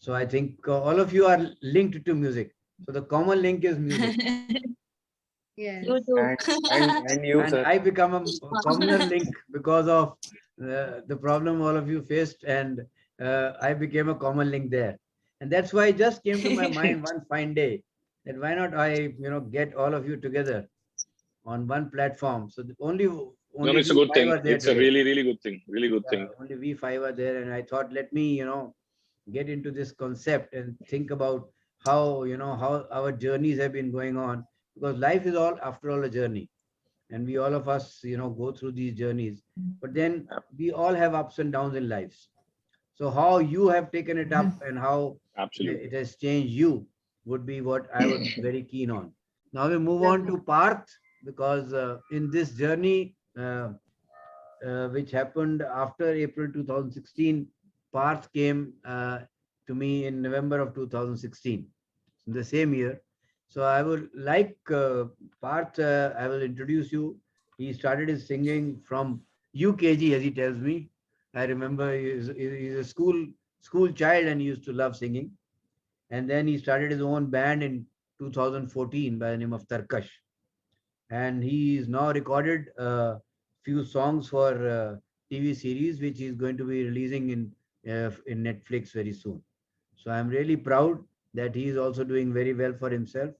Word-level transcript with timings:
So 0.00 0.14
I 0.14 0.26
think 0.26 0.66
uh, 0.68 0.82
all 0.82 1.00
of 1.00 1.12
you 1.12 1.26
are 1.26 1.40
linked 1.62 2.04
to 2.06 2.14
music. 2.14 2.52
So 2.86 2.92
the 2.92 3.02
common 3.02 3.42
link 3.42 3.64
is 3.64 3.78
music. 3.78 4.18
Yes. 5.56 5.86
You 5.86 6.00
too. 6.06 6.16
And, 6.16 6.38
and, 6.70 6.96
and 7.06 7.26
you, 7.26 7.44
and 7.44 7.46
sir. 7.46 7.64
I 7.64 7.78
become 7.78 8.14
a 8.14 8.22
a 8.52 8.56
commoner 8.56 8.98
link 8.98 9.28
because 9.52 9.88
of 9.88 10.08
uh, 10.62 11.00
the 11.06 11.16
problem 11.20 11.60
all 11.62 11.76
of 11.76 11.88
you 11.88 12.02
faced, 12.02 12.44
and 12.44 12.80
uh, 13.20 13.52
I 13.60 13.74
became 13.74 14.08
a 14.08 14.14
common 14.14 14.50
link 14.50 14.70
there. 14.70 14.98
And 15.40 15.50
that's 15.50 15.72
why 15.72 15.88
it 15.88 15.98
just 15.98 16.22
came 16.24 16.42
to 16.42 16.50
my 16.50 16.66
mind 16.78 17.02
one 17.02 17.20
fine 17.28 17.54
day 17.54 17.82
that 18.24 18.38
why 18.38 18.54
not 18.54 18.74
I, 18.74 19.12
you 19.18 19.30
know, 19.30 19.40
get 19.40 19.74
all 19.74 19.94
of 19.94 20.06
you 20.08 20.16
together 20.16 20.68
on 21.44 21.66
one 21.66 21.90
platform. 21.90 22.50
So 22.50 22.62
the 22.62 22.74
only 22.80 23.06
only 23.06 23.76
no, 23.76 23.76
it's 23.78 23.90
a 23.90 23.94
good 23.94 24.12
five 24.12 24.26
thing. 24.26 24.28
are 24.28 24.42
there 24.42 24.56
It's 24.56 24.66
a 24.66 24.74
really, 24.74 25.02
really 25.02 25.22
good 25.22 25.40
thing. 25.42 25.62
Really 25.68 25.88
good 25.88 26.06
Yeah, 26.06 26.10
thing. 26.10 26.28
Only 26.40 26.56
we 26.56 26.74
five 26.74 27.02
are 27.02 27.12
there, 27.12 27.42
and 27.42 27.52
I 27.52 27.62
thought, 27.62 27.92
let 27.92 28.12
me, 28.12 28.34
you 28.38 28.44
know, 28.44 28.74
get 29.32 29.48
into 29.48 29.70
this 29.70 29.92
concept 29.92 30.54
and 30.54 30.76
think 30.88 31.10
about 31.10 31.48
how, 31.86 32.24
you 32.24 32.36
know, 32.36 32.56
how 32.56 32.86
our 32.92 33.12
journeys 33.12 33.58
have 33.58 33.72
been 33.72 33.90
going 33.90 34.16
on. 34.16 34.44
Because 34.74 34.96
life 34.96 35.26
is 35.26 35.34
all, 35.34 35.58
after 35.62 35.90
all, 35.90 36.04
a 36.04 36.10
journey. 36.10 36.48
And 37.10 37.26
we 37.26 37.38
all 37.38 37.54
of 37.54 37.68
us, 37.68 38.00
you 38.04 38.16
know, 38.16 38.30
go 38.30 38.52
through 38.52 38.72
these 38.72 38.94
journeys. 38.94 39.42
But 39.80 39.94
then 39.94 40.28
we 40.56 40.70
all 40.70 40.94
have 40.94 41.14
ups 41.14 41.38
and 41.38 41.52
downs 41.52 41.74
in 41.74 41.88
lives. 41.88 42.28
So 42.94 43.10
how 43.10 43.38
you 43.38 43.68
have 43.68 43.90
taken 43.90 44.18
it 44.18 44.32
up 44.32 44.46
and 44.62 44.78
how 44.78 45.16
Absolutely. 45.36 45.86
it 45.86 45.92
has 45.92 46.16
changed 46.16 46.52
you 46.52 46.86
would 47.24 47.46
be 47.46 47.60
what 47.60 47.88
I 47.94 48.06
was 48.06 48.28
very 48.38 48.62
keen 48.62 48.90
on. 48.90 49.12
Now 49.52 49.68
we 49.68 49.78
move 49.78 50.02
on 50.02 50.26
to 50.26 50.38
Parth 50.38 50.88
because 51.24 51.72
uh, 51.72 51.98
in 52.12 52.30
this 52.30 52.52
journey, 52.52 53.16
uh, 53.38 53.70
uh, 54.66 54.88
which 54.88 55.10
happened 55.10 55.62
after 55.62 56.12
April 56.12 56.52
2016, 56.52 57.46
Parth 57.92 58.32
came 58.32 58.74
uh, 58.84 59.20
to 59.66 59.74
me 59.74 60.06
in 60.06 60.22
November 60.22 60.60
of 60.60 60.74
2016, 60.74 61.66
in 62.26 62.32
the 62.32 62.44
same 62.44 62.74
year. 62.74 63.00
So 63.48 63.62
I 63.64 63.82
would 63.82 64.08
like 64.14 64.56
uh, 64.72 65.04
Parth, 65.40 65.78
uh, 65.78 66.12
I 66.18 66.28
will 66.28 66.42
introduce 66.42 66.92
you. 66.92 67.18
He 67.58 67.72
started 67.72 68.08
his 68.08 68.26
singing 68.26 68.80
from 68.84 69.22
UKG, 69.56 70.12
as 70.12 70.22
he 70.22 70.30
tells 70.30 70.58
me. 70.58 70.90
I 71.34 71.44
remember 71.44 71.96
he's, 71.96 72.28
he's 72.36 72.74
a 72.74 72.84
school 72.84 73.26
school 73.60 73.92
child 73.92 74.26
and 74.26 74.40
he 74.40 74.46
used 74.46 74.64
to 74.64 74.72
love 74.72 74.96
singing. 74.96 75.30
And 76.10 76.28
then 76.28 76.46
he 76.46 76.58
started 76.58 76.90
his 76.90 77.02
own 77.02 77.26
band 77.26 77.62
in 77.62 77.86
2014 78.18 79.18
by 79.18 79.30
the 79.30 79.36
name 79.36 79.52
of 79.52 79.66
Tarkash. 79.68 80.08
And 81.10 81.42
he's 81.42 81.88
now 81.88 82.12
recorded 82.12 82.66
a 82.78 83.18
few 83.64 83.84
songs 83.84 84.28
for 84.28 84.68
uh, 84.68 84.96
TV 85.32 85.54
series, 85.54 86.00
which 86.00 86.18
he's 86.18 86.34
going 86.34 86.56
to 86.56 86.64
be 86.64 86.84
releasing 86.84 87.30
in 87.30 87.52
uh, 87.59 87.59
in 87.84 88.42
Netflix 88.42 88.92
very 88.92 89.12
soon. 89.12 89.42
So 89.96 90.10
I'm 90.10 90.28
really 90.28 90.56
proud 90.56 90.98
that 91.34 91.54
he 91.54 91.68
is 91.68 91.76
also 91.76 92.04
doing 92.04 92.32
very 92.32 92.52
well 92.52 92.72
for 92.72 92.90
himself 92.90 93.30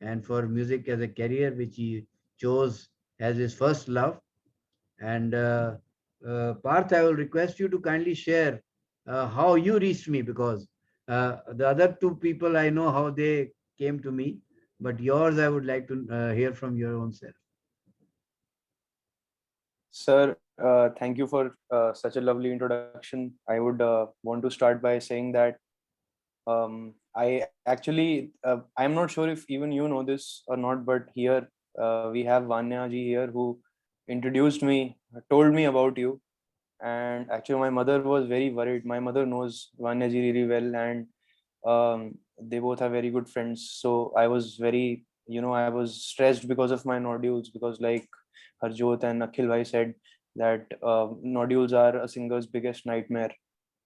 and 0.00 0.24
for 0.24 0.46
music 0.46 0.88
as 0.88 1.00
a 1.00 1.08
career, 1.08 1.52
which 1.52 1.76
he 1.76 2.06
chose 2.38 2.88
as 3.20 3.36
his 3.36 3.54
first 3.54 3.88
love. 3.88 4.18
And 5.00 5.34
uh, 5.34 5.76
uh, 6.26 6.54
Parth, 6.54 6.92
I 6.92 7.02
will 7.02 7.14
request 7.14 7.58
you 7.58 7.68
to 7.68 7.80
kindly 7.80 8.14
share 8.14 8.62
uh, 9.06 9.26
how 9.28 9.54
you 9.54 9.78
reached 9.78 10.08
me 10.08 10.22
because 10.22 10.68
uh, 11.08 11.36
the 11.54 11.66
other 11.68 11.96
two 12.00 12.16
people 12.16 12.56
I 12.56 12.70
know 12.70 12.90
how 12.90 13.10
they 13.10 13.52
came 13.78 14.00
to 14.00 14.12
me, 14.12 14.38
but 14.80 15.00
yours 15.00 15.38
I 15.38 15.48
would 15.48 15.66
like 15.66 15.88
to 15.88 16.06
uh, 16.10 16.32
hear 16.32 16.52
from 16.52 16.76
your 16.76 16.96
own 16.96 17.12
self. 17.12 17.34
Sir, 19.90 20.36
uh, 20.60 20.90
thank 20.98 21.18
you 21.18 21.26
for 21.26 21.56
uh, 21.70 21.92
such 21.92 22.16
a 22.16 22.20
lovely 22.20 22.50
introduction. 22.52 23.32
I 23.48 23.60
would 23.60 23.80
uh, 23.80 24.06
want 24.22 24.42
to 24.42 24.50
start 24.50 24.82
by 24.82 24.98
saying 24.98 25.32
that 25.32 25.56
um, 26.46 26.94
I 27.14 27.46
actually, 27.66 28.32
uh, 28.44 28.58
I'm 28.76 28.94
not 28.94 29.10
sure 29.10 29.28
if 29.28 29.44
even 29.48 29.72
you 29.72 29.88
know 29.88 30.02
this 30.02 30.42
or 30.46 30.56
not, 30.56 30.84
but 30.84 31.04
here 31.14 31.48
uh, 31.80 32.10
we 32.12 32.24
have 32.24 32.44
Vanya 32.44 32.88
ji 32.88 33.06
here 33.08 33.26
who 33.26 33.58
introduced 34.08 34.62
me, 34.62 34.98
told 35.30 35.52
me 35.54 35.64
about 35.64 35.98
you. 35.98 36.20
And 36.82 37.30
actually, 37.30 37.60
my 37.60 37.70
mother 37.70 38.02
was 38.02 38.26
very 38.26 38.50
worried. 38.50 38.84
My 38.84 38.98
mother 38.98 39.24
knows 39.24 39.70
Vanya 39.78 40.08
ji 40.08 40.32
really 40.32 40.48
well, 40.48 40.74
and 40.74 41.06
um, 41.64 42.18
they 42.40 42.58
both 42.58 42.82
are 42.82 42.88
very 42.90 43.10
good 43.10 43.28
friends. 43.28 43.70
So 43.70 44.12
I 44.16 44.26
was 44.26 44.56
very, 44.56 45.04
you 45.28 45.40
know, 45.40 45.52
I 45.52 45.68
was 45.68 46.04
stressed 46.04 46.48
because 46.48 46.72
of 46.72 46.84
my 46.84 46.98
nodules 46.98 47.50
because, 47.50 47.80
like, 47.80 48.08
Harjot 48.62 49.04
and 49.04 49.22
Akhil 49.22 49.48
Bhai 49.48 49.62
said 49.62 49.94
that 50.35 50.65
uh, 50.83 51.07
nodules 51.21 51.73
are 51.73 51.97
a 51.97 52.07
singer's 52.07 52.45
biggest 52.45 52.85
nightmare. 52.85 53.31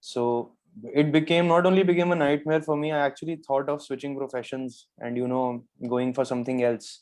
So 0.00 0.52
it 0.94 1.12
became 1.12 1.48
not 1.48 1.66
only 1.66 1.82
became 1.82 2.12
a 2.12 2.16
nightmare 2.16 2.62
for 2.62 2.76
me, 2.76 2.92
I 2.92 2.98
actually 2.98 3.36
thought 3.46 3.68
of 3.68 3.82
switching 3.82 4.16
professions 4.16 4.86
and 4.98 5.16
you 5.16 5.28
know 5.28 5.64
going 5.88 6.14
for 6.14 6.24
something 6.24 6.62
else. 6.62 7.00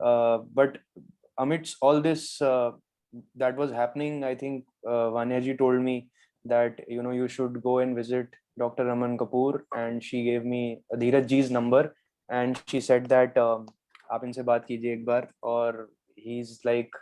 Uh, 0.00 0.38
but 0.54 0.78
amidst 1.38 1.76
all 1.80 2.00
this 2.00 2.40
uh, 2.40 2.72
that 3.36 3.56
was 3.56 3.70
happening, 3.70 4.24
I 4.24 4.34
think 4.34 4.64
uh, 4.86 5.10
Vanya 5.10 5.40
ji 5.40 5.56
told 5.56 5.80
me 5.80 6.08
that 6.44 6.80
you 6.88 7.02
know 7.02 7.10
you 7.10 7.28
should 7.28 7.62
go 7.62 7.78
and 7.78 7.96
visit 7.96 8.28
Dr. 8.58 8.84
Raman 8.86 9.18
Kapoor, 9.18 9.62
and 9.76 10.02
she 10.02 10.24
gave 10.24 10.44
me 10.44 10.82
Dheeraj 10.94 11.26
ji's 11.26 11.50
number, 11.50 11.94
and 12.28 12.60
she 12.66 12.80
said 12.80 13.06
that 13.06 13.36
um, 13.36 13.66
आप 14.12 14.24
इनसे 14.24 14.42
बात 14.42 14.64
कीजिए 14.66 14.92
एक 14.92 15.04
बार 15.04 15.28
और 15.44 15.76
he 16.18 16.38
is 16.40 16.58
like 16.66 16.96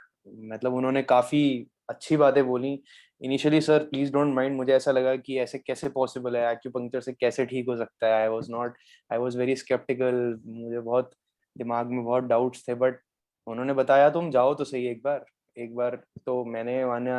मतलब 0.53 0.75
उन्होंने 0.75 1.03
काफी 1.03 1.43
अच्छी 1.92 2.18
बातें 2.18 2.46
बोली। 2.48 2.74
Initially 3.22 3.62
sir, 3.62 3.84
please 3.86 4.12
don't 4.14 4.34
mind, 4.36 4.56
मुझे 4.56 4.74
ऐसा 4.74 4.92
लगा 4.92 5.16
कि 5.18 5.38
ऐसे 5.40 5.58
कैसे 5.60 5.90
पॉसिबल 5.92 6.38
है, 6.38 6.52
एक्यूपंक्चर 6.52 7.02
से 7.02 7.14
कैसे 7.14 7.46
ठीक 7.46 7.68
हो 7.70 7.78
सकता 7.78 8.08
है। 8.08 8.22
I 8.22 8.28
was 8.28 8.52
not, 8.52 8.78
I 9.12 9.18
was 9.18 9.38
very 9.38 9.56
sceptical, 9.56 10.40
मुझे 10.48 10.80
बहुत 10.80 11.12
दिमाग 11.56 11.92
में 11.92 12.04
बहुत 12.04 12.24
डाउट्स 12.26 12.68
थे, 12.68 12.76
बट 12.76 13.00
उन्होंने 13.48 13.74
बताया, 13.74 14.10
तुम 14.10 14.32
जाओ 14.32 14.54
तो 14.54 14.64
सही 14.64 14.88
एक 14.88 15.02
बार। 15.04 15.26
एक 15.58 15.76
बार 15.76 15.96
तो 16.26 16.44
मैंने 16.46 16.84
वाना 16.86 17.16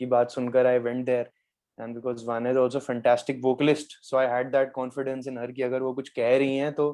की 0.00 0.06
बात 0.06 0.30
सुनकर 0.30 0.66
I 0.66 0.78
went 0.78 1.04
there 1.06 1.30
and 1.78 1.94
because 1.94 2.24
Vana 2.26 2.50
is 2.50 2.56
also 2.58 2.78
fantastic 2.80 3.40
vocalist 3.42 3.92
so 4.02 4.16
I 4.16 4.26
had 4.26 4.50
that 4.52 4.72
confidence 4.72 5.28
in 5.28 5.38
her 5.38 5.52
कि 5.52 5.62
अगर 5.62 5.82
वो 5.82 5.92
कुछ 5.94 6.08
कह 6.10 6.36
रही 6.38 6.56
हैं 6.56 6.72
तो 6.74 6.90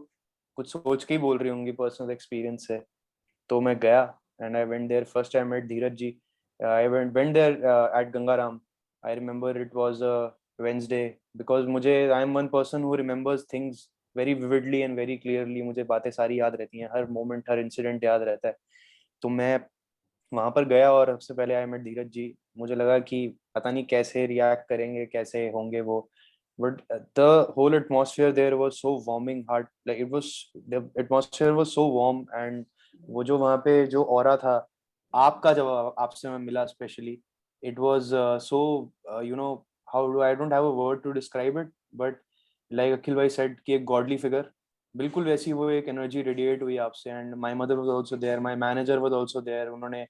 कुछ 0.59 0.69
सोच 0.69 1.05
के 1.05 1.15
ही 1.15 1.19
बोल 1.21 1.39
रही 1.39 1.51
होंगी 1.51 1.73
पर्सनल 1.73 2.11
एक्सपीरियंस 2.11 2.67
से। 2.69 2.81
तो 3.51 3.61
मैं 3.61 3.79
गया 3.81 4.03
and 4.43 4.57
I 4.57 4.65
went 4.65 4.89
there 4.89 5.05
first 5.05 5.33
time 5.33 5.49
met 5.49 5.67
Dheeraj 5.69 5.95
ji 5.95 6.11
I 6.65 6.87
went 6.89 7.33
there 7.35 7.53
at 8.01 8.11
Gangaram 8.13 8.61
I 9.05 9.15
remember 9.15 9.61
it 9.61 9.75
was 9.75 10.03
a 10.03 10.15
Wednesday 10.61 11.05
because 11.37 11.67
मुझे 11.67 11.95
I 12.11 12.23
am 12.23 12.35
one 12.37 12.49
person 12.49 12.83
who 12.83 12.95
remembers 12.97 13.47
things 13.53 13.89
very 14.17 14.35
vividly 14.35 14.79
and 14.81 14.97
very 14.97 15.17
clearly 15.17 15.63
मुझे 15.63 15.83
बातें 15.85 16.11
सारी 16.11 16.39
याद 16.41 16.55
रहती 16.57 16.79
हैं। 16.79 16.89
हर 16.95 17.07
moment 17.11 17.51
हर 17.51 17.59
incident 17.59 18.05
याद 18.05 18.23
रहता 18.23 18.49
है। 18.49 18.57
तो 19.23 19.29
मैं 19.29 19.61
वहाँ 20.33 20.51
पर 20.51 20.65
गया 20.69 20.93
और 20.93 21.11
सबसे 21.13 21.35
पहले 21.35 21.55
आई 21.55 21.67
मेट 21.67 21.83
धीरज 21.83 22.11
जी। 22.13 22.35
मुझे 22.59 22.75
लगा 22.75 22.99
कि 22.99 23.27
पता 23.55 23.71
नहीं 23.71 23.85
कैसे 23.87 24.27
रिएक्ट 24.27 24.69
करेंगे, 24.69 25.07
कैसे 25.07 25.49
होंगे 25.51 25.81
वो। 25.81 26.09
The 27.17 27.29
whole 27.57 27.75
atmosphere 27.77 28.33
there 28.33 28.57
was 28.57 28.79
so 28.79 28.91
warming, 29.07 29.39
heart, 29.49 29.69
like 29.89 30.01
it 30.01 30.11
was, 30.11 30.27
the 30.69 30.81
atmosphere 31.03 31.55
was 31.55 31.73
so 31.77 31.87
warm 31.95 32.19
and 32.41 32.65
वो 33.09 33.25
जो 33.25 33.39
वहाँ 33.39 33.57
पे 33.65 33.87
जो 33.87 34.03
औरा 34.17 34.37
था 34.37 34.55
आपका 35.15 35.53
जब 35.53 35.67
आपसे 35.99 36.29
मैं 36.29 36.39
मिला 36.39 36.65
specially 36.65 37.19
it 37.63 37.79
was 37.81 38.11
so 38.43 38.61
you 39.25 39.37
know 39.37 39.53
how 39.89 40.13
do 40.13 40.23
I 40.23 40.35
don't 40.35 40.53
have 40.53 40.65
a 40.65 40.75
word 40.75 41.03
to 41.05 41.15
describe 41.19 41.59
it 41.63 41.73
but 42.01 42.21
like 42.71 42.93
Akhil 42.93 43.15
bhai 43.15 43.29
said 43.29 43.61
कि 43.67 43.75
एक 43.75 43.85
गॉडली 43.85 44.17
फिगर 44.17 44.51
बिल्कुल 44.95 45.25
वैसी 45.25 45.53
वो 45.53 45.69
एक 45.71 45.89
एनर्जी 45.89 46.23
रेडिएट 46.23 46.63
हुई 46.63 46.77
आपसे 46.77 47.11
and 47.11 47.35
my 47.35 47.55
mother 47.55 47.77
was 47.77 47.89
also 47.89 48.17
there 48.17 48.41
my 48.41 48.57
manager 48.57 48.99
was 48.99 49.13
also 49.13 49.41
there 49.41 49.69
उन्होंने 49.69 50.07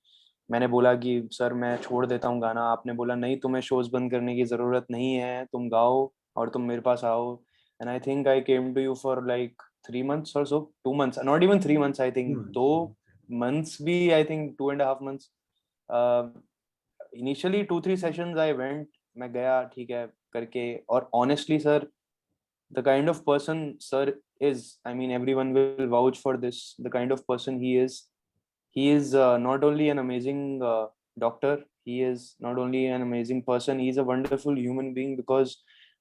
मैंने 0.51 0.67
बोला 0.67 0.95
कि 0.95 1.29
सर 1.33 1.53
मैं 1.55 1.77
छोड़ 1.83 2.05
देता 2.07 2.29
हूँ 2.29 2.41
गाना। 2.43 2.63
आपने 2.71 2.93
बोला 2.93 3.15
नहीं 3.15 3.37
तुम्हें 3.41 3.61
शोज़ 3.63 3.91
बंद 3.93 4.11
करने 4.11 4.35
की 4.37 4.45
ज़रूरत 4.45 4.87
नहीं 4.91 5.15
है 5.15 5.45
तुम 5.53 5.69
गाओ 5.69 6.11
और 6.37 6.49
तुम 6.49 6.63
मेरे 6.63 6.81
पास 6.81 7.05
आओ. 7.05 7.35
And 7.81 7.91
I 7.91 8.01
think 8.07 8.29
I 8.29 8.41
came 8.41 8.73
to 8.75 8.81
you 8.81 8.95
for 9.03 9.27
like 9.29 9.63
three 9.87 10.03
months 10.03 10.37
और 10.37 10.47
so 10.47 10.61
two 10.85 10.95
months 10.95 11.19
not 11.25 11.43
even 11.43 11.61
three 11.61 11.77
months 11.79 12.01
I 12.01 12.11
think 12.11 12.37
months, 13.33 13.81
yeah. 13.81 13.81
Months 13.81 13.83
भी 13.83 14.11
I 14.11 14.25
think 14.25 14.55
two 14.59 14.71
and 14.73 14.83
half 14.83 15.05
months 15.05 15.31
initially 17.17 17.63
two 17.65 17.81
three 17.81 17.97
sessions 17.97 18.39
I 18.39 18.53
went 18.53 18.89
मैं 19.19 19.33
गया 19.33 19.63
ठीक 19.75 19.91
है 19.91 20.07
करके 20.33 20.77
और 20.91 21.11
honestly 21.15 21.59
sir 21.59 21.87
the 22.77 22.83
kind 22.83 23.11
of 23.11 23.19
person 23.25 23.59
sir 23.81 24.15
is 24.41 24.79
i 24.87 24.93
mean 24.95 25.11
everyone 25.11 25.53
will 25.53 25.89
vouch 25.89 26.21
for 26.21 26.37
this 26.37 26.75
the 26.79 26.91
kind 26.91 27.13
of 27.13 27.27
person 27.27 27.59
he 27.61 27.73
is 27.77 27.97
he 28.71 28.89
is 28.91 29.15
uh, 29.15 29.37
not 29.39 29.65
only 29.65 29.89
an 29.91 29.99
amazing 29.99 30.63
uh, 30.63 30.87
doctor 31.21 31.65
he 31.85 32.01
is 32.01 32.37
not 32.41 32.59
only 32.59 32.87
an 32.87 33.03
amazing 33.03 33.43
person 33.43 33.79
he 33.79 33.89
is 33.89 33.99
a 33.99 34.05
wonderful 34.05 34.57
human 34.57 34.95
being 34.95 35.15
because 35.17 35.57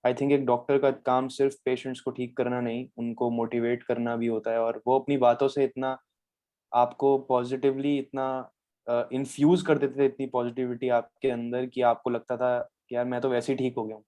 I 0.06 0.14
think 0.14 0.32
एक 0.32 0.46
doctor 0.46 0.78
का 0.78 0.92
काम 0.92 1.28
सिर्फ़ 1.28 1.56
patients 1.66 2.00
को 2.02 2.12
ठीक 2.12 2.38
करना 2.38 2.62
नहीं 2.62 2.88
उनको 2.98 3.30
motivate 3.30 3.84
करना 3.84 4.16
भी 4.18 4.28
होता 4.28 4.52
है 4.52 4.60
और 4.60 4.82
वो 4.88 5.00
अपनी 5.00 5.18
बातों 5.18 5.48
से 5.48 5.64
इतना 5.64 5.98
आपको 6.74 7.18
पॉजिटिवली 7.18 7.98
इतना 7.98 8.52
इन्फ्यूज 8.90 9.62
कर 9.62 9.78
देते 9.78 10.00
थे 10.00 10.06
इतनी 10.06 10.26
पॉजिटिविटी 10.26 10.90
आपके 10.90 11.30
अंदर 11.30 11.66
कि 11.66 11.82
आपको 11.82 12.10
लगता 12.10 12.38
था 12.38 12.70
कि 12.90 12.96
यार 12.96 13.06
मैं 13.06 13.22
तो 13.22 13.30
वैसे 13.30 13.54
ही 13.54 13.58
ठीक 13.58 13.76
हो 13.78 13.84
गया 13.84 13.96
हूँ। 13.96 14.06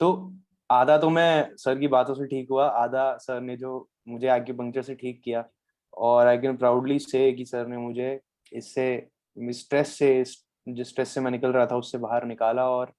तो 0.00 0.34
आधा 0.70 0.98
तो 0.98 1.10
मैं 1.10 1.56
सर 1.56 1.78
की 1.78 1.88
बातों 1.88 2.14
से 2.14 2.26
ठीक 2.26 2.48
हुआ 2.50 2.68
आधा 2.68 3.16
सर 3.16 3.40
ने 3.40 3.56
जो 3.56 3.88
मुझे 4.08 4.28
आगे 4.28 4.52
पंक्चर 4.52 4.82
से 4.82 4.94
ठीक 4.94 5.22
किया 5.24 5.48
और 5.96 6.26
आई 6.26 6.38
कैन 6.38 6.56
प्राउडली 6.56 6.98
से 6.98 7.32
कि 7.32 7.44
सर 7.44 7.66
ने 7.66 7.76
मुझे 7.76 8.20
इससे 8.52 9.06
स्ट्रेस 9.38 9.88
से 9.88 10.24
जिस 10.68 10.88
स्ट्रेस 10.88 11.08
से 11.08 11.20
मैं 11.20 11.30
निकल 11.30 11.52
रहा 11.52 11.66
था 11.66 11.76
उससे 11.76 11.98
बाहर 11.98 12.24
निकाला 12.24 12.70
और 12.70 12.92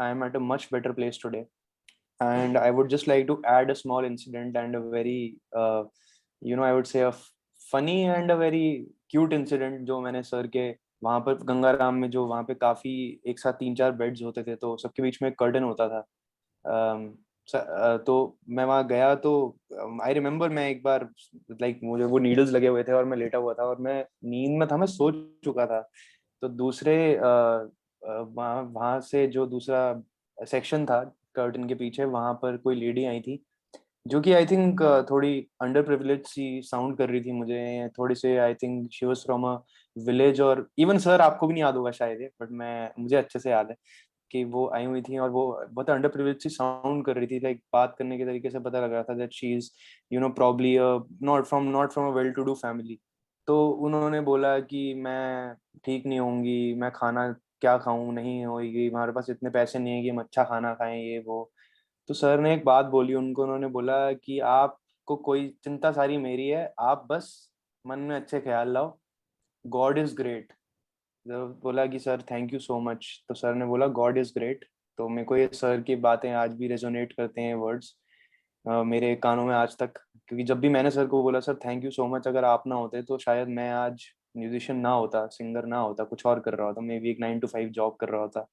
I 0.00 0.10
am 0.10 0.24
at 0.24 0.36
a 0.36 0.38
much 0.38 0.68
better 0.72 0.92
place 0.92 1.18
today 1.22 1.46
would 2.72 2.88
just 2.88 3.06
like 3.06 3.26
to 3.26 3.36
add 3.52 3.70
a 3.70 3.74
small 3.74 4.04
incident 4.04 4.56
and 4.56 4.76
a 4.76 4.80
very 4.80 5.36
uh, 5.56 5.84
you 6.42 6.56
know 6.56 6.62
i 6.62 6.72
would 6.72 6.86
say 6.86 7.00
a 7.00 7.12
funny 7.62 7.98
and 8.06 8.30
a 8.30 8.34
very 8.36 8.64
cute 9.14 9.32
incident 9.38 9.84
जो 9.86 10.00
मैंने 10.00 10.22
sir 10.22 10.46
के 10.46 10.68
वहाँ 11.04 11.20
पर 11.20 11.34
गंगाराम 11.44 11.94
में 11.94 12.08
जो 12.10 12.26
वहाँ 12.26 12.42
पे 12.42 12.54
काफ़ी 12.54 12.92
एक 13.26 13.38
साथ 13.38 13.52
तीन 13.52 13.74
चार 13.74 13.92
बेड्स 13.92 14.22
होते 14.22 14.42
थे 14.42 14.56
तो 14.56 14.76
सबके 14.76 15.02
बीच 15.02 15.22
में 15.22 15.30
कर्टन 15.32 15.62
होता 15.62 15.88
था। 15.88 16.00
तो 17.98 18.14
मैं 18.48 18.64
वहाँ 18.64 18.86
गया 18.88 19.14
तो 19.16 19.32
आई 20.02 20.12
रिमेम्बर 20.14 20.48
मैं 20.50 20.68
एक 20.70 20.82
बार 20.82 21.08
लाइक 21.60 21.80
मुझे 21.84 22.04
वो 22.04 22.18
नीडल्स 22.18 22.50
लगे 22.50 22.68
हुए 22.68 22.82
थे 22.84 22.92
और 22.92 23.04
मैं 23.04 23.16
लेटा 23.16 23.38
हुआ 23.38 23.54
था 23.54 23.64
और 23.64 23.78
मैं 23.80 24.04
नींद 24.24 24.58
में 24.58 24.66
था, 24.68 24.76
मैं 24.76 24.86
सो 24.86 25.10
चुका 25.44 25.66
था। 25.66 25.80
तो 26.42 26.48
दूसरे 26.48 26.94
वहाँ 28.02 29.00
से 29.02 29.26
जो 29.28 29.46
दूसरा 29.46 30.02
सेक्शन 30.38 30.84
था 30.86 31.02
कर्टन 31.34 31.68
के 31.68 31.74
पीछे, 31.74 32.04
वहाँ 32.04 32.32
पर 32.34 32.56
कोई 32.56 32.74
लेडी 32.74 33.04
आई 33.04 33.20
थी। 33.20 33.42
जो 34.06 34.20
कि 34.20 34.32
आई 34.32 34.46
थिंक 34.46 34.82
थोड़ी 35.10 35.46
अंडर 35.62 35.82
प्रिविलेज 35.82 36.26
सी 36.26 36.60
साउंड 36.64 36.96
कर 36.98 37.08
रही 37.08 37.20
थी 37.20 37.32
मुझे 37.32 37.88
थोड़ी 37.98 38.14
से 38.14 38.36
I 38.38 38.54
think 38.54 38.90
she 38.92 39.06
was 39.06 39.16
from 39.16 39.44
a 39.46 39.56
village 39.96 40.40
और 40.40 40.68
इवन 40.78 40.98
सर 40.98 41.20
आपको 41.20 41.46
भी 41.46 41.54
नहीं 41.54 41.62
याद 41.62 41.76
होगा 41.76 41.90
शायद 41.90 42.28
बट 42.42 42.48
मैं, 42.50 42.90
मुझे 42.98 43.16
अच्छे 43.16 43.38
से 43.38 43.50
याद 43.50 43.70
है 43.70 43.76
कि 44.30 44.44
वो 44.44 44.68
आई 44.74 44.84
हुई 44.84 45.02
थी 45.02 45.18
और 45.18 45.30
वो 45.30 45.44
बहुत 45.72 45.90
अंडर 45.90 46.08
प्रिविलेज 46.08 46.42
सी 46.42 46.48
साउंड 46.48 47.04
कर 47.06 47.16
रही 47.16 47.26
थी 47.26 47.40
लाइक 47.40 47.62
बात 47.72 47.94
करने 47.98 48.18
के 48.18 48.24
तरीके 48.24 48.50
से 48.50 48.58
पता 48.60 48.80
लग 48.80 48.92
रहा 48.92 49.02
था 49.02 49.14
that 49.14 49.32
she 49.32 49.54
is 49.56 49.70
you 50.12 50.20
know 50.20 50.28
probably 50.28 50.76
not 51.22 51.44
from 51.46 51.64
not 51.64 51.92
from 51.92 52.06
a 52.12 52.16
well 52.16 52.30
to 52.32 52.42
do 52.44 52.54
family 52.54 52.98
तो 53.48 53.68
उन्होंने 53.70 54.20
बोला 54.20 54.58
कि 54.60 54.94
मैं 54.94 55.54
ठीक 55.84 56.06
नहीं 56.06 56.20
होंगी 56.20 56.74
मैं 56.74 56.90
खाना 56.90 57.28
क्या 57.60 57.76
खाऊं, 57.78 58.12
नहीं 58.12 58.44
होगी 58.46 58.88
हमारे 58.90 59.12
पास 59.12 59.30
इतने 59.30 59.50
पैसे 59.50 59.78
नहीं 59.78 59.94
है 59.96 60.02
कि 60.02 60.08
हम 60.08 60.18
अच्छा 60.20 60.44
खाना 60.44 60.74
खाएँ, 60.74 61.00
ये 61.02 61.18
वो। 61.26 61.52
तो 62.08 62.14
सर 62.14 62.40
ने 62.40 62.54
एक 62.54 62.64
बात 62.64 62.86
बोली, 62.86 63.14
उनको 63.14 63.42
उन्होंने 63.42 63.66
बोला 63.68 64.12
कि 64.14 64.38
आपको 64.40 65.16
कोई 65.18 65.48
चिंता 65.64 65.92
सारी 65.92 66.16
मेरी 66.18 66.48
है, 66.48 66.72
आप 66.80 67.06
बस 67.10 67.30
मन 67.84 67.98
में 68.00 68.14
अच्छे 68.16 68.40
ख्याल 68.40 68.72
लाओ। 68.72 68.96
गॉड 69.64 69.98
इज़ 69.98 70.14
ग्रेट 70.16 70.52
बोला 71.26 71.86
कि 71.86 71.98
sir 71.98 72.22
thank 72.30 72.52
you 72.52 72.58
so 72.58 72.78
much 72.80 73.06
तो 73.28 73.34
सर 73.34 73.54
ने 73.54 73.66
बोला 73.66 73.86
गॉड 73.88 74.18
इज़ 74.18 74.32
ग्रेट 74.34 74.64
तो 74.98 75.08
मेरे 75.08 75.24
को 75.24 75.36
ये 75.36 75.48
सर 75.54 75.80
की 75.80 75.96
बातें 75.98 76.30
आज 76.32 76.54
भी 76.56 76.68
रेजोनेट 76.68 77.12
करते 77.12 77.40
हैं 77.40 77.54
वर्ड्स 77.56 77.94
मेरे 78.64 79.14
कानों 79.16 79.44
में 79.46 79.54
आज 79.54 79.76
तक। 79.78 79.98
क्योंकि 80.28 80.44
जब 80.44 80.60
भी 80.60 80.68
मैंने 80.68 80.90
सर 80.90 81.06
को 81.06 81.22
बोला, 81.22 81.40
sir 81.40 81.54
thank 81.64 81.84
you 81.84 81.90
so 81.90 82.06
much 82.08 82.26
अगर 82.28 82.44
आप 82.44 82.66
ना 82.66 82.74
होते 82.74 83.02
तो 83.02 83.18
शायद 83.18 83.48
मैं 83.48 83.70
आज 83.72 84.04
म्यूजिशियन 84.36 84.78
ना 84.80 84.90
होता 84.90 85.26
सिंगर 85.28 85.66
ना 85.66 85.78
होता, 85.78 86.04
कुछ 86.04 86.26
और 86.26 86.40
कर 86.40 86.54
रहा 86.54 86.66
होता 86.66 86.80
मे 86.80 86.98
बी 87.00 87.10
एक 87.10 87.20
नाइन 87.20 87.40
टू 87.40 87.46
फाइव 87.46 87.68
जॉब 87.70 87.96
कर 88.00 88.08
रहा 88.08 88.20
होता। 88.20 88.46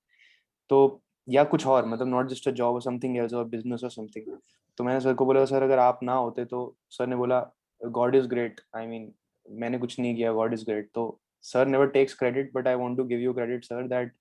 तो 0.70 1.02
या 1.30 1.44
कुछ 1.44 1.66
और 1.68 1.86
मतलब 1.86 2.08
नॉट 2.08 2.28
जस्ट 2.30 2.48
अ 2.48 2.52
जॉब 2.52 2.74
और 2.74 2.82
समथिंग 2.82 3.18
एल्स 3.18 3.34
और 3.34 3.46
बिज़नेस 3.46 3.84
और 3.84 3.92
समथिंग 3.92 4.36
तो 4.78 4.84
मैंने 4.84 5.00
सर 5.00 5.14
को 5.14 5.26
बोला 5.26 5.46
सर 5.46 5.64
अगर 5.64 5.80
आप 5.80 6.00
ना 6.04 6.14
होते 6.14 6.46
तो 6.46 6.76
सर 6.90 7.08
ने 7.08 7.16
बोला 7.16 7.40
God 7.82 8.16
is 8.16 8.28
great 8.28 8.62
I 8.76 8.88
mean 8.88 9.12
मैंने 9.46 9.78
कुछ 9.78 10.00
नहीं 10.00 10.16
किया 10.16 10.32
गॉड 10.34 10.54
इज़ 10.54 10.66
ग्रेट 10.66 10.90
तो 10.96 11.20
sir 11.44 11.68
never 11.68 11.88
takes 11.90 12.14
credit 12.14 12.52
but 12.54 12.68
I 12.68 12.76
want 12.76 12.98
to 12.98 13.04
give 13.04 13.20
you 13.20 13.34
credit 13.34 13.66
sir 13.66 13.88
that 13.88 14.14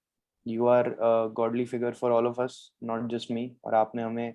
you 0.46 0.66
are 0.66 0.94
godly 1.36 1.64
figure 1.64 1.92
for 1.92 2.12
all 2.12 2.26
of 2.26 2.40
us 2.42 2.60
not 2.84 3.10
just 3.10 3.30
me 3.30 3.50
और 3.64 3.74
आपने 3.74 4.02
हमें 4.02 4.34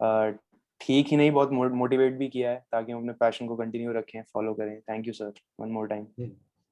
uh, 0.00 0.38
ठीक 0.80 1.06
ही 1.06 1.16
नहीं 1.16 1.30
बहुत 1.30 1.50
मोटिवेट 1.52 2.16
भी 2.18 2.28
किया 2.28 2.50
है 2.50 2.64
ताकि 2.72 2.92
हम 2.92 2.98
अपने 2.98 3.12
पैशन 3.20 3.46
को 3.46 3.56
कंटिन्यू 3.56 3.92
रखें 3.92 4.22
फॉलो 4.32 4.54
करें। 4.54 4.80
Thank 4.80 5.06
you 5.06 5.12
sir 5.12 5.32
one 5.60 5.68
more 5.68 5.86
time 5.88 6.06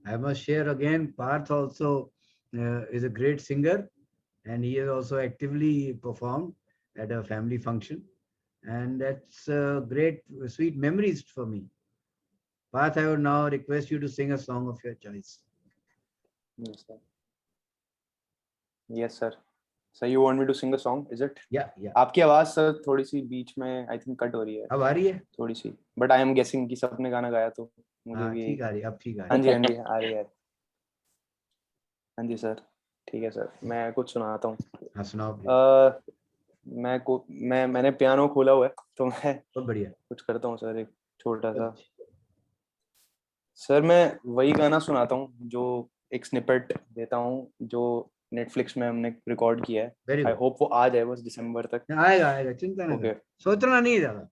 must 0.04 0.42
share 0.42 0.68
again, 0.68 1.12
Parth 1.16 1.50
also 1.50 2.10
uh, 2.52 2.82
is 2.90 3.04
a 3.04 3.08
great 3.08 3.40
singer. 3.40 3.78
and 4.49 4.63
he 4.63 4.75
has 4.75 4.89
also 4.89 5.19
actively 5.19 5.93
performed 5.93 6.53
at 6.97 7.11
a 7.11 7.23
family 7.23 7.57
function. 7.57 8.03
And 8.63 8.99
that's 8.99 9.47
uh, 9.47 9.81
great, 9.87 10.21
sweet 10.47 10.77
memories 10.77 11.23
for 11.23 11.45
me. 11.45 11.65
Parth, 12.73 12.97
I 12.97 13.07
would 13.07 13.19
now 13.19 13.47
request 13.47 13.91
you 13.91 13.99
to 13.99 14.07
sing 14.07 14.31
a 14.31 14.37
song 14.37 14.67
of 14.67 14.79
your 14.83 14.95
choice. 14.95 15.39
Yes, 16.57 16.83
sir. 16.87 16.97
Yes, 18.89 19.15
sir. 19.15 19.33
So 19.93 20.05
you 20.05 20.19
want 20.21 20.39
me 20.39 20.45
to 20.45 20.53
sing 20.53 20.73
a 20.73 20.77
song, 20.77 21.07
is 21.11 21.21
it? 21.21 21.39
Yeah, 21.49 21.69
yeah. 21.77 21.91
आपकी 21.97 22.21
आवाज 22.21 22.45
sir 22.47 22.81
थोड़ी 22.87 23.03
सी 23.03 23.21
बीच 23.33 23.53
में 23.59 23.87
I 23.91 23.97
think 23.97 24.19
cut 24.23 24.35
हो 24.35 24.43
रही 24.43 24.55
है 24.55 24.67
अब 24.71 24.81
आ 24.81 24.89
रही 24.91 25.07
है 25.07 25.19
थोड़ी 25.39 25.53
सी 25.55 25.73
बट 25.99 26.11
आई 26.11 26.21
एम 26.21 26.33
गेसिंग 26.33 26.67
कि 26.69 26.75
सबने 26.75 27.09
गाना 27.09 27.29
गाया 27.31 27.49
तो 27.57 27.71
मुझे 28.07 28.21
हाँ 28.21 28.33
भी 28.33 28.45
ठीक 28.47 28.61
आ 28.61 28.69
रही 28.69 28.81
है 28.81 28.87
अब 28.87 28.99
ठीक 29.03 29.19
आ 29.19 29.23
हाँ 29.23 29.37
रही 29.37 29.43
जी 29.43 29.49
हाँ 29.51 29.59
जी 29.59 29.75
आ 29.75 29.97
रही 29.97 30.11
है 30.13 30.23
हाँ 32.17 32.27
जी 32.27 32.37
सर 32.37 32.61
ठीक 33.10 33.22
है 33.22 33.30
सर 33.30 33.48
मैं 33.64 33.92
कुछ 33.92 34.12
सुनाता 34.12 34.48
हूँ। 34.48 34.56
हाँ 34.96 35.04
सुनाओ 35.04 35.38
मैं 36.66 36.98
को 37.00 37.24
मैं 37.30 37.66
मैंने 37.66 37.90
पियानो 37.90 38.26
खोला 38.28 38.52
हुआ 38.52 38.66
है 38.66 38.72
तो 38.96 39.06
मैं 39.06 39.34
बहुत 39.36 39.66
बढ़िया। 39.66 39.90
कुछ 40.08 40.20
करता 40.22 40.48
हूँ 40.48 40.56
सर 40.56 40.78
एक 40.78 40.88
छोटा 41.20 41.52
सा। 41.52 41.74
सर 43.60 43.82
मैं 43.82 44.18
वही 44.26 44.52
गाना 44.52 44.78
सुनाता 44.78 45.14
हूँ 45.14 45.32
जो 45.48 45.62
एक 46.14 46.26
स्निपेट 46.26 46.72
देता 46.92 47.16
हूँ 47.16 47.50
जो 47.62 47.82
नेटफ्लिक्स 48.32 48.76
में 48.76 48.88
हमने 48.88 49.08
रिकॉर्ड 49.28 49.64
किया 49.64 49.84
है। 49.84 50.24
आई 50.26 50.32
होप 50.32 50.56
वो 50.60 50.66
आ 50.66 50.88
जाए 50.88 51.04
बस 51.04 51.20
दिसंबर 51.20 51.66
तक। 51.66 51.92
आएगा 51.98 52.28
आएगा 52.28 52.52
चिंता 52.52 52.86
नहीं 52.86 52.98
कर। 52.98 53.20
सोचना 53.38 53.80
नहीं 53.80 53.98
ज़्यादा। 53.98 54.28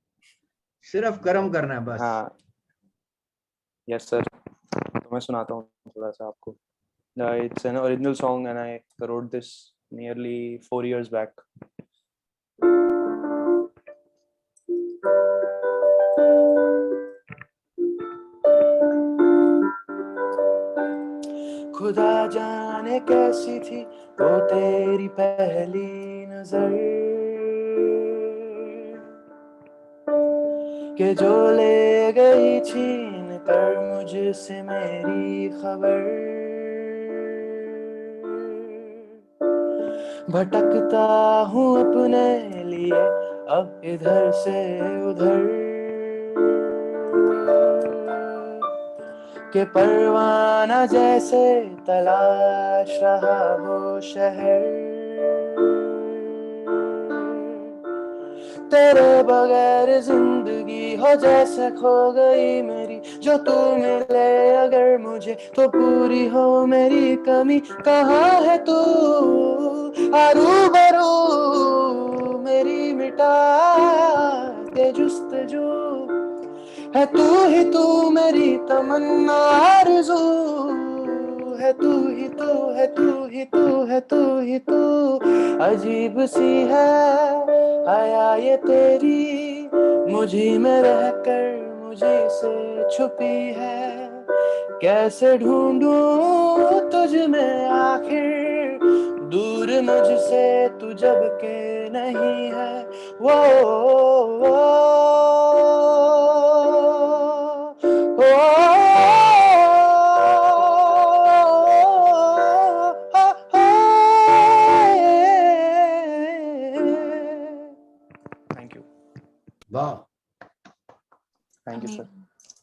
सिर्फ़ 0.86 1.20
कर्म 1.22 1.50
करना 1.50 1.74
है 1.74 1.84
बस। 1.84 2.00
हाँ। 2.00 2.36
यस 3.88 4.08
सर 4.10 4.22
तो 4.22 5.08
मैं 5.12 5.20
सुनाता 5.20 5.54
हूँ 5.54 5.68
थोड़ा 5.88 6.10
सा 6.10 6.26
आपको। 6.26 6.56
It's 7.20 7.66
an 7.66 7.76
original 7.78 8.12
song 8.14 8.48
and 8.48 8.58
I 8.58 8.76
wrote 9.02 9.30
this 9.30 9.50
nearly 9.94 10.56
four 10.68 10.86
years 10.86 11.08
back 11.12 11.40
खुदा 21.76 22.26
जाने 22.26 22.98
कैसी 23.00 23.58
थी 23.60 23.82
वो 24.20 24.38
तेरी 24.48 25.08
पहली 25.20 26.26
नज़र। 26.26 26.70
के 30.98 31.12
जो 31.14 31.34
ले 31.56 32.12
गई 32.12 32.58
छीन 32.60 33.38
कर 33.48 33.78
मुझसे 33.86 34.62
मेरी 34.62 35.48
खबर। 35.48 36.37
भटकता 40.30 41.04
हूँ 41.52 41.80
अपने 41.80 42.64
लिए, 42.64 43.00
अब 43.50 43.80
इधर 43.84 44.30
से 44.30 44.80
उधर। 45.10 45.66
के 49.52 49.64
परवाना 49.64 50.86
जैसे 50.86 51.60
तलाश 51.86 52.98
रहा 53.02 53.56
वो 53.56 54.00
शहर। 54.00 54.60
तेरे 58.70 59.22
बगैर 59.22 60.00
ज़िंदगी 60.00 60.96
हो 60.96 61.14
जैसे 61.14 61.70
खो 61.70 62.12
गई 62.12 62.62
मेरी 62.62 62.77
जो 63.22 63.36
तू 63.36 63.76
मिले 63.76 64.56
अगर 64.56 64.98
मुझे 64.98 65.38
तो 65.56 65.68
पूरी 65.68 66.26
हो 66.26 66.66
मेरी 66.66 67.16
कमी। 67.16 67.58
कहाँ 67.58 68.42
है 68.42 68.58
तू? 68.58 68.74
आरू 70.16 70.68
बरू 70.68 71.08
मेरी 72.38 72.92
मिटा 72.92 73.34
के 74.68 74.92
जुस्तजू। 74.92 75.88
है 76.98 77.06
तू 77.06 77.46
ही 77.48 77.64
तू 77.64 78.10
मेरी 78.10 78.56
तमन्ना 78.56 79.32
आरज़ू। 79.32 80.48
है 81.58 81.72
तू 81.72 81.92
ही 81.92 82.28
तू, 82.28 82.74
है 82.74 82.86
तू 82.86 83.26
ही 83.26 83.44
तू, 83.44 83.86
है 83.86 84.00
तू 84.00 84.40
ही 84.40 84.58
तू। 84.58 85.18
अजीब 85.64 86.24
सी 86.24 86.62
है, 86.62 87.40
आया 87.86 88.34
ये 88.34 88.56
तेरी 88.56 89.70
मुझी 90.12 90.58
में 90.58 90.82
रहकर। 90.82 91.67
मुझे 91.88 92.28
से 92.28 92.82
छुपी 92.90 93.54
है। 93.56 94.10
कैसे 94.82 95.38
ढूंढू 95.38 95.90
तुझ 96.80 97.14
में 97.28 97.66
आखिर? 97.68 98.78
दूर 99.32 99.80
मुझसे 99.82 100.68
तू 100.68 100.92
जब 100.92 101.38
के 101.40 101.88
नहीं 101.90 102.50
है। 102.50 102.86
वो, 103.20 103.34
वो, 104.36 104.87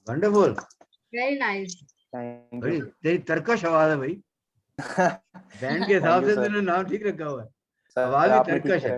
वंडरफुल 0.07 0.55
Very 1.13 1.35
nice. 1.39 1.73
भाई 2.13 2.79
तेरी 3.03 3.17
तरकश 3.29 3.63
आवाज़ 3.65 3.89
है 3.91 3.97
भाई। 3.97 4.13
बैंड 5.61 5.85
के 5.87 5.93
हिसाब 5.93 6.25
से 6.25 6.35
तूने 6.35 6.61
नाम 6.61 6.83
ठीक 6.89 7.05
रखा 7.07 7.25
हुआ 7.25 7.43
है। 7.43 7.49
आवाज़ 7.97 8.31
भी 8.31 8.39
तरकश 8.51 8.85
है। 8.85 8.97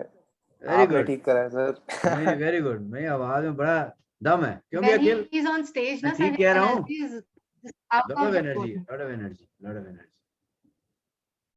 वेरी 0.64 0.86
गुड 0.88 1.06
ठीक 1.08 1.24
करा 1.26 1.48
सर 1.50 1.74
नहीं 2.06 2.36
वेरी 2.36 2.60
गुड 2.62 2.82
मैं 2.92 3.06
आवाज़ 3.08 3.44
में 3.44 3.56
बड़ा 3.56 3.78
दम 4.22 4.46
है। 4.46 4.54
क्योंकि 4.72 4.98
भी 4.98 5.12
When 5.12 5.26
इज़ 5.34 5.48
अखिल 5.48 5.64
स्टेज 5.66 6.04
ना 6.06 6.12
ठीक 6.14 6.38
कह 6.38 6.54
रहा 6.54 6.66
हूँ। 6.66 6.86
Lot 8.10 8.18
of 8.18 8.36
energy 8.36 8.74
lot 8.74 9.02
of 9.02 9.10
energy 9.10 9.48
lot 9.64 9.76
of 9.78 9.86
energy 9.86 10.17